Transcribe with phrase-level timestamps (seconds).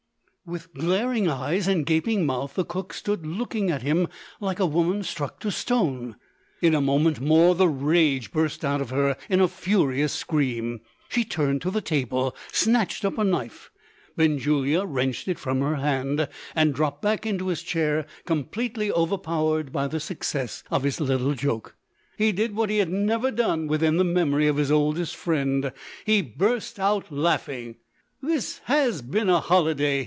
[0.43, 4.09] With glaring eyes and gaping mouth, the cook stood looking at him,
[4.41, 6.17] like a woman struck to stone.
[6.61, 10.81] In a moment more, the rage burst out of her in a furious scream.
[11.07, 13.71] She turned to the table, and snatched up a knife.
[14.17, 19.87] Benjulia wrenched it from her hand, and dropped back into his chair completely overpowered by
[19.87, 21.77] the success of his little joke.
[22.17, 25.71] He did what he had never done within the memory of his oldest friend
[26.05, 27.77] he burst out laughing.
[28.21, 29.99] "This has been a holiday!"